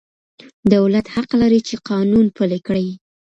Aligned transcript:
دولت 0.75 1.05
حق 1.15 1.29
لري 1.41 1.59
چي 1.67 1.75
قانون 1.89 2.25
پلي 2.37 2.59
کړي. 2.67 2.87